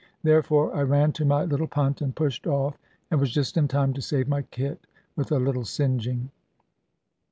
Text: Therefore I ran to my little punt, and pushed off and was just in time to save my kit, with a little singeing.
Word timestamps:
Therefore 0.23 0.75
I 0.75 0.81
ran 0.81 1.11
to 1.11 1.25
my 1.25 1.43
little 1.45 1.67
punt, 1.67 2.01
and 2.01 2.15
pushed 2.15 2.47
off 2.47 2.75
and 3.11 3.19
was 3.19 3.29
just 3.31 3.55
in 3.55 3.67
time 3.67 3.93
to 3.93 4.01
save 4.01 4.27
my 4.27 4.41
kit, 4.41 4.87
with 5.15 5.31
a 5.31 5.37
little 5.37 5.63
singeing. 5.63 6.31